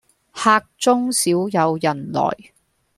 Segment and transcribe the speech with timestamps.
[0.33, 2.35] 客中少有人來，